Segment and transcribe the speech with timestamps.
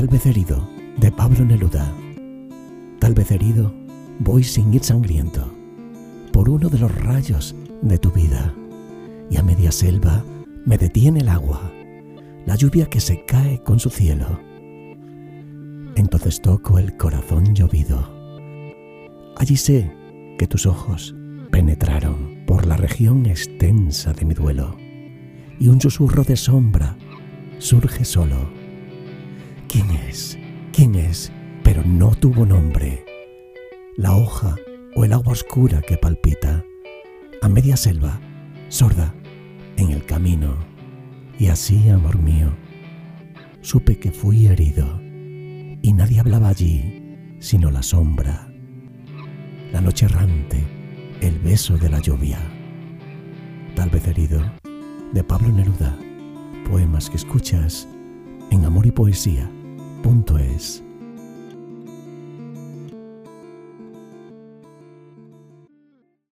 [0.00, 1.94] Tal vez herido, de Pablo Neruda.
[3.00, 3.70] Tal vez herido,
[4.18, 5.52] voy sin ir sangriento
[6.32, 8.54] por uno de los rayos de tu vida.
[9.28, 10.24] Y a media selva
[10.64, 11.70] me detiene el agua,
[12.46, 14.40] la lluvia que se cae con su cielo.
[15.96, 18.08] Entonces toco el corazón llovido.
[19.36, 19.94] Allí sé
[20.38, 21.14] que tus ojos
[21.50, 24.78] penetraron por la región extensa de mi duelo
[25.58, 26.96] y un susurro de sombra
[27.58, 28.59] surge solo.
[29.70, 30.36] ¿Quién es?
[30.72, 31.30] ¿Quién es?
[31.62, 33.04] Pero no tuvo nombre.
[33.96, 34.56] La hoja
[34.96, 36.64] o el agua oscura que palpita,
[37.40, 38.20] a media selva,
[38.68, 39.14] sorda,
[39.76, 40.56] en el camino.
[41.38, 42.52] Y así, amor mío,
[43.60, 48.52] supe que fui herido y nadie hablaba allí sino la sombra,
[49.72, 50.66] la noche errante,
[51.20, 52.40] el beso de la lluvia.
[53.76, 54.42] Tal vez herido,
[55.12, 55.96] de Pablo Neruda,
[56.68, 57.86] poemas que escuchas
[58.50, 58.90] en amor y
[60.02, 60.89] poesía.es.